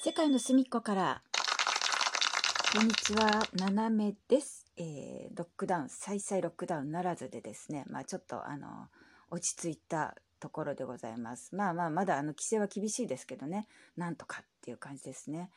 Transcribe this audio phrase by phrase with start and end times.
[0.00, 1.22] 世界の隅っこから。
[2.72, 3.44] こんにちは。
[3.54, 7.82] ななめです、えーロックダウン再々ロックダウンならずでですね。
[7.88, 8.68] まあちょっとあの
[9.32, 11.52] 落ち着いたところでございます。
[11.56, 13.66] まあまあまだあの規制は厳しいですけどね。
[13.96, 15.50] なんとかっていう感じですね。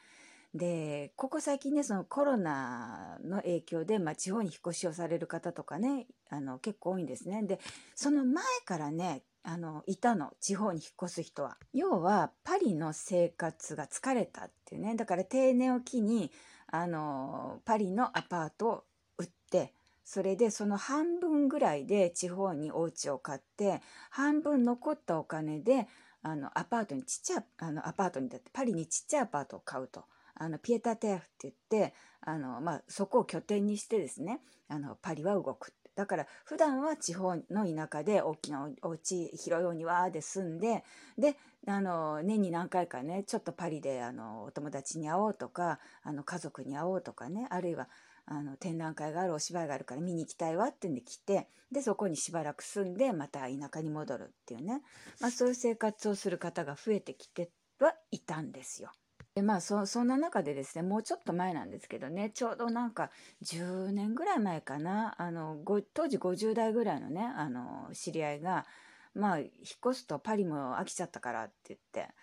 [0.55, 7.43] でここ最近ねそのコロナの影響で、まあ、地方に引っ越しをされる方とかねあの結構多いんですね。
[7.43, 7.59] で
[7.93, 11.57] その前からねあのいたの地方に引っ越す人は。
[11.73, 14.95] 要はパリの生活が疲れたっていうね。
[14.95, 16.31] だから定年を機に
[16.67, 18.83] あのパリのアパートを
[19.17, 25.87] 売ってそれでその半分ぐらいで地方にお家を買って半分残ったお金で
[26.23, 30.05] あのアパートにちっちゃあのアパートにだってパリにちっちゃいアパートを買うと。
[30.35, 31.53] あのピエタテーフって言っ
[31.87, 40.83] てあの、まあ、そこを拠点にしてですねあのパリは動くだから普段は地方の田舎で大きなお家広いお庭で住んで
[41.17, 41.35] で
[41.67, 47.87] あの年に何回かねちょっとパリであのお友達に会おうとかあの家族に会おうとかねあるいは
[48.25, 54.81] あの展覧会があるお芝居があるから見に行きたいわってんで来てでそこにしばらく住んでまた田舎に戻るっていうね、
[55.19, 58.91] まあ、そういう生活をする方が増えてきてはいたんですよ。
[59.35, 63.11] でまあそそんな中でですねもうちょっと前なんですけどねちょうどなんか
[63.43, 65.57] 10年ぐらい前かなあの
[65.93, 68.65] 当時50代ぐらいのねあの知り合いが
[69.13, 69.49] まあ引っ
[69.91, 72.13] 越すとパリも飽きちゃったからって言って。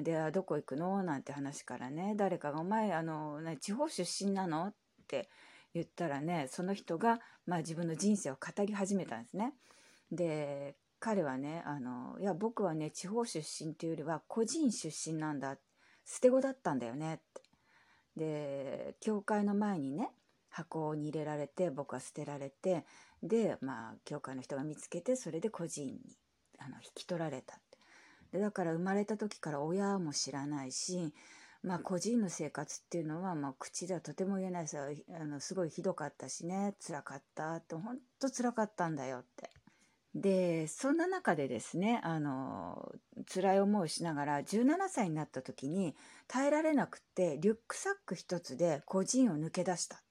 [0.00, 1.02] であどこ行くの？
[1.02, 4.74] なんて話からね誰かが「お前あの、ね、地方出身なの?」っ
[5.08, 5.28] て
[5.74, 9.54] 言ったらねその人が、まあ、自分の人生を語り始めたんですね。
[10.12, 15.58] で彼はねあの「いや僕はね地方出身っていうよりは個人出身なんだ」
[16.08, 17.42] 捨て子だったんだよねって。
[18.16, 20.10] で教会の前にね
[20.48, 22.84] 箱に入れられて僕は捨てられて
[23.22, 26.00] でまあ教会の人が見つけてそれで個人に
[26.58, 27.78] あの引き取られたって
[28.32, 31.14] でだから生まれた時から親も知らないし
[31.62, 34.78] まあ個人の生活っていうのは、まあ、口ではとても言えないさ
[35.20, 39.50] あのすごいひどかったしね辛かったってほんと辛かったんだよって。
[40.14, 42.92] でそんな中でですねあの
[43.32, 45.94] 辛い思いをしながら17歳になった時に
[46.26, 50.02] 耐えられなくてリュックサック一つで個人を抜け出した。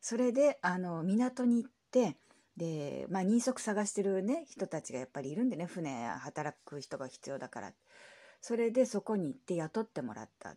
[0.00, 2.16] それであの港に行って
[2.56, 7.72] で、まあ、人足探してる、ね、人たちがやっぱりいるんでね船働く人が必要だから。
[8.40, 10.54] それでそこに行って雇ってもらった。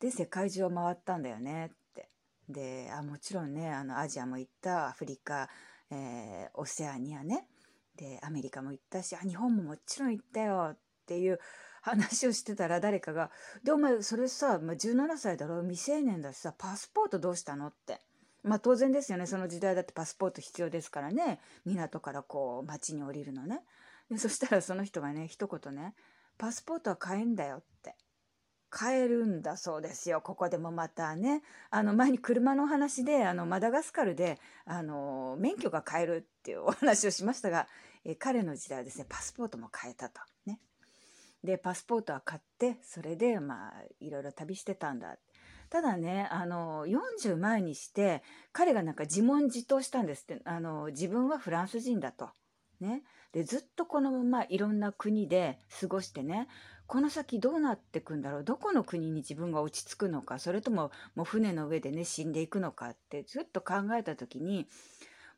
[0.00, 2.08] で世界中を回ったんだよねって。
[2.48, 5.48] であもちろんねあのアジアも行ったアフリカ、
[5.90, 7.46] えーオセアニアね。
[7.96, 10.78] でアメリカも行ったしあ日本ももちろん行ったよっ
[11.10, 11.40] ていう
[11.82, 13.32] 話をしてたら誰かが
[13.64, 15.62] 「でお前それさ、まあ、17歳だろ？
[15.62, 18.00] 未成年だしさパスポートどうしたの?」って。
[18.42, 23.60] まあ当然ですよねその時代だってパスポート必要ですからね港からこう町に降りるのね
[24.10, 25.94] でそしたらその人がね一言ね
[26.38, 27.94] 「パスポートは買えんだよ」って
[28.70, 37.66] 買えるんだそうですよここでもまたねあの前に車の話であのマダガスカルであの免許が買えるっていうお話をしましたが、
[38.04, 40.22] え彼の時代はですねパスポートも買えたと。
[41.44, 45.16] でパスポートは買ってそれでまあいろいろ旅してたんだ。
[45.70, 52.30] ただねあの40前にして彼がなんか自問自答したんですってあの自分はフランス人だと。
[52.80, 53.02] ね、
[53.32, 56.48] でずっとこのままいろんな国で過ごしてね
[56.86, 64.66] この先どうなってくんだろうどこの国に自分が落ち着くのかそれとももう船の上でね死んでいくのかってずっと考えた時に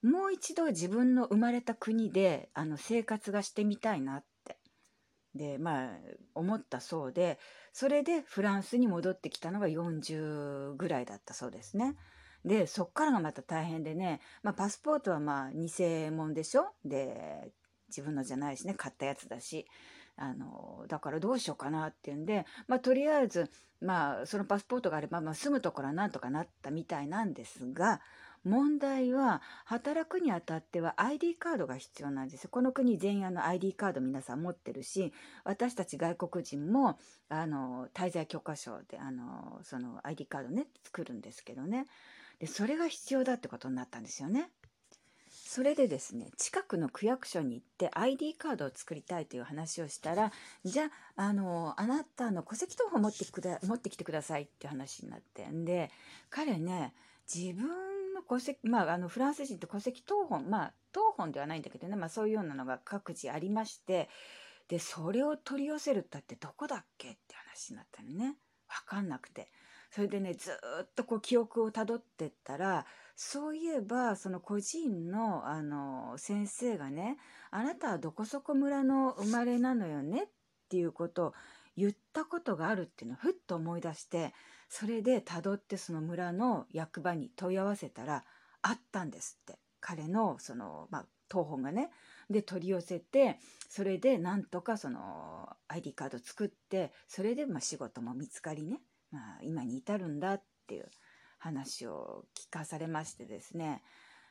[0.02, 4.31] もう一度自分の生まれた国であの生活がしてみたいなって
[5.34, 5.88] でまあ
[6.34, 7.38] 思ったそうで
[7.72, 11.97] それでフランスに戻ってきたのが40ぐらいだったそうですね。
[12.44, 15.71] でそっからがまた大変でね、まあ、パスポートはまあ偽
[16.10, 16.72] 物でしょ？
[16.84, 17.53] で
[17.88, 19.66] 自分のじゃないしね買ったやつだし
[20.16, 23.50] あのだからどうしようかなっていうんで、まあ、とりあえず、
[23.81, 28.00] まあ、そのパスポートがあれば、まあ、住むところはなんとかなったみたいなんですが
[28.44, 32.50] 問題は働くにあたっては ID カードが必要なんですよ。
[32.50, 35.12] この国全員あの ID カード皆さん持ってるし
[35.44, 36.98] 私たち外国人も
[37.28, 41.86] あの滞在許可証であのその ID カードね作るんですけどね
[42.39, 44.50] でそれが必要だってことになったんですよね。
[45.33, 50.33] それでですね近くの区役所に行って ID カードを作りたいという話をしたら
[50.65, 50.84] じゃ
[51.16, 55.91] ああのあなたの戸籍謄本持ってくだ持ってきてくださいっていう話になってんで
[56.30, 56.94] 彼ね
[57.33, 57.91] 自分
[58.32, 64.08] 戸籍まああのフランス人って戸籍謄本まあ謄本ではないんだけどね、まあ、そういうようなのが各自ありまして
[64.68, 68.36] でそれを取り寄せるったってどこだっけって話になったのね。
[68.68, 69.50] 分かんなくて。
[69.90, 70.50] それでねず
[70.84, 77.18] っとこう記憶をたどってったらそういえばその個人のあの先生がね
[77.52, 80.28] 「あなたはどこそこ村の生まれなのよね」っ
[80.70, 81.34] ていうことを
[81.77, 84.34] 言ったことがあるっていうのをふっと思い出して
[84.69, 88.24] それでたどってその村の役場に問い合わせたら
[88.63, 91.91] あったんですって彼のその、まあ、当本がね
[92.30, 93.39] で取り寄せて
[93.69, 98.80] それでなんとかその ID カード作ってそれでまあ仕事も見つかりね、
[99.10, 100.89] まあ、今に至るんだっていう
[101.39, 103.83] 話を聞かされましてですね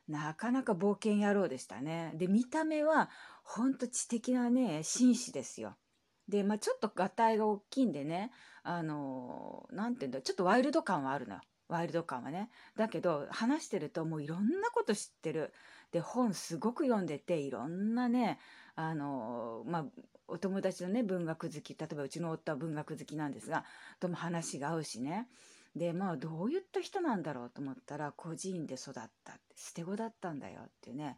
[0.07, 2.11] なかなか冒険野郎でしたね。
[2.15, 3.09] で見た目は
[3.43, 5.75] ほんと知的なね紳士ですよ。
[6.27, 8.31] で、まあ、ちょっとがたいが大きいんでね
[8.63, 11.41] あの何て言うんだちょっとワイルド感はあるのよ。
[11.67, 12.49] ワイルド感はね。
[12.75, 15.53] だけど話してるともういろんなこと知ってる。
[15.91, 18.39] で本すごく読んでていろんなね
[18.75, 19.85] あのまあ
[20.27, 23.65] お友達のね文学好き例えばうちの夫は文学好きなんですが
[23.99, 25.27] とも話が合うしね
[25.75, 31.17] でまあどういった人なんだろうと思ったら孤児院で育った捨て子だったんだよっていうね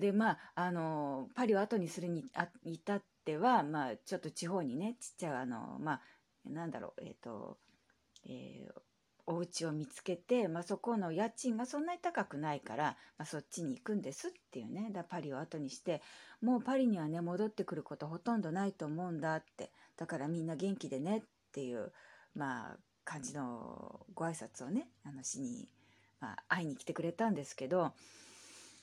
[0.00, 6.00] でまああのパリを後にするにあ至ってはまあちょっと地方にねちっちゃいあのまあ
[6.48, 7.58] なんだろうえっ、ー、と
[8.26, 8.80] えー
[9.30, 16.00] お家を見つけて、まあ、そこの家賃がそんなに高くないから、まあ、そっちに行くんですっていうねだパリを後にして
[16.40, 21.22] もうパリにはね戻ってくることほとんどないと思うんだってだからみんな元気でねっ
[21.52, 21.92] ていう
[22.34, 25.68] まあ感じのご挨拶をねあのしに、
[26.20, 27.92] まあ、会いに来てくれたんですけど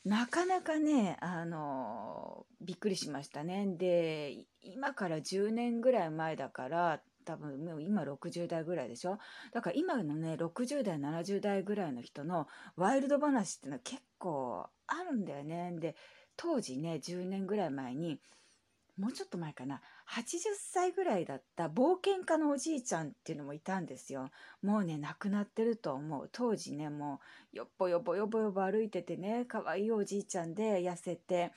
[0.06, 3.66] なかなかねあのびっくりしましたね。
[3.76, 9.18] で今から10年ぐらい前だから多分もう今60代ぐらいでしょ？
[9.52, 15.76] だから今のね60代70代ぐらいの人のワイルド話っていうのは結構あるんだよね。
[15.80, 15.96] で
[16.38, 18.20] 当時ね10年ぐらい前に
[18.98, 19.82] もうちょっと前かな。
[20.08, 24.30] 80歳ぐらいだった冒険家のおじいちゃんっていうのもいたんですよ。
[24.62, 26.30] もうね亡くなってると思う。
[26.32, 27.20] 当時ねも
[27.54, 31.52] うよっぽよぼよぼよぼ歩いててね可愛いおじいちゃんで痩せて。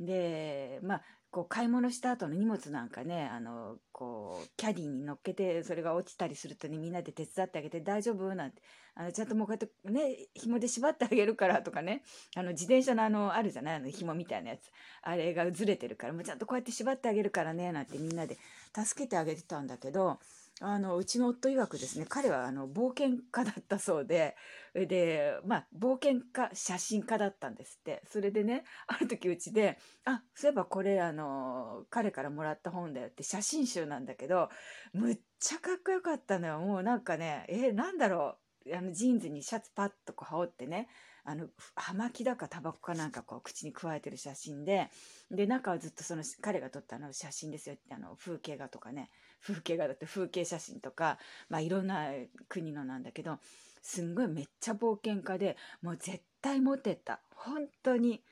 [0.00, 1.02] でまあ
[1.32, 8.34] こう買い物した後の荷物なんかねあのこうキャディーに乗っけてそれが落ちたりするとねみんなで手伝ってあげて大丈夫？
[8.34, 8.62] なんて。
[8.94, 12.02] あのちゃんともうこうやってね紐で縛ってあげるからとかね。
[12.36, 13.76] あの自転車のあのあるじゃない？
[13.76, 14.70] あの紐みたいなやつ。
[15.00, 18.36] あれがずれてるからもうちゃんとこうやって縛ってあげるからねなんてみんなで
[18.76, 20.18] 助けてあげてたんだけど
[20.60, 24.36] あのうちの夫曰くですね彼はあの冒険家だったそうで
[24.74, 28.02] でまあ冒険家写真家だったんですって。
[28.08, 34.50] それでねある時うちで「あそういえばこれあの彼からもらった本だよ」って写真集なんだけど
[34.92, 36.58] むっちゃかっこよかったのよ。
[36.60, 38.42] もうなんかねえー、なんだろう。
[38.72, 40.86] あのジーンズにシャツパッとこう羽織ってね
[41.24, 44.88] あの葉巻だかタバコかなんかこう口にくわえてる写真で
[45.32, 49.10] で中はずっとその彼が撮ったの写真ですよあの風景画とかね。
[49.42, 51.18] 風景画だって風景写真とか、
[51.48, 52.08] まあ、いろんな
[52.48, 53.38] 国のなんだけど
[53.82, 58.22] すんごいめっちゃ冒険家でもう絶対モテた本当に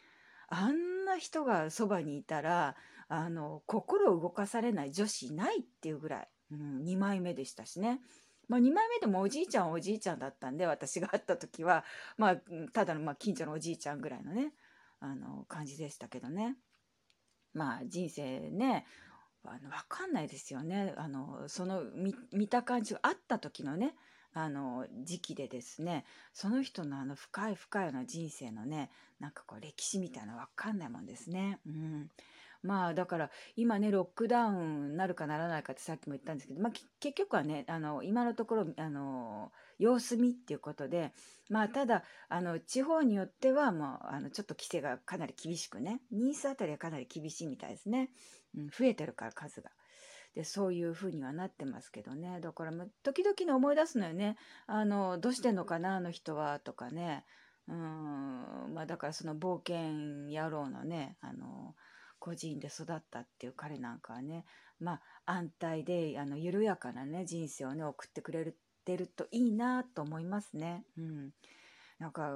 [0.48, 2.76] あんな人がそばにいたら
[3.08, 8.00] あの心を動かされない女子いないっていうぐらい、うん、2枚目でしたしね。
[8.48, 11.84] まあ、2枚目でもおじいちゃんおじいちゃんだったんで私が会った時は、
[12.18, 12.36] まあ、
[12.72, 14.52] ただのま近所のおじいちゃんぐらいのね
[14.98, 16.56] あの感じでしたけどね。
[17.52, 18.86] まあ人生ね
[19.44, 21.82] あの分かんないですよねあのその
[22.32, 23.94] 見た感じがあった時のね
[24.32, 31.58] あの時期でですねその人のあの深い深いような人生のねなんかこう歴史みたいなの分かんないもんですね。
[31.66, 32.10] うん
[32.62, 41.12] まあだから今ねロックダウンなるかならないかってさっきも言ったんですけど、まあ、結局はねあの今のところあの様子見っていうことで
[41.48, 48.10] まあただあの地方によってはもうあのちょっと規制がかなり厳しくねニースあたりはかなり厳しいみたいですね、
[48.56, 49.70] うん、増えてるから数が。
[50.34, 52.38] でそういう風にはなってますけどね。
[52.40, 52.70] だから
[53.02, 54.36] 時々ね思い出すのよね。
[54.68, 57.24] あのどうしてんのかなあの人はとかね。
[57.68, 61.74] うんまあだからその冒険野郎のねあの
[62.20, 64.44] 孤児院で育ったっていう彼なんかはね
[64.78, 70.84] まあ安泰であの緩やかなね人生をね送ってくれてるといいなと思いますね。
[70.96, 71.30] うん、
[71.98, 72.30] なんか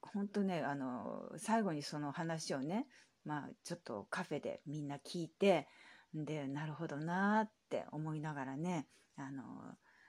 [0.00, 2.86] 本当ねあの最後にその話をね
[3.24, 5.68] まあちょっとカフェでみんな聞いて
[6.14, 9.42] でなるほどなって思いながらねあの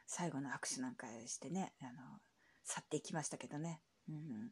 [0.07, 1.91] 最後の握手なんかしてねあの
[2.63, 3.81] 去っていきましたけどね。
[4.09, 4.51] うん、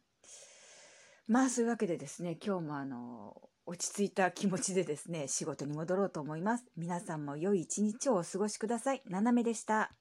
[1.28, 6.66] まあそういうわけでですね今日もあの落ち着いた気持ちでですね、仕事に戻ろうと思います。
[6.76, 9.02] 皆さんも良い一日をお過ごしください。
[9.08, 9.92] ななめでした。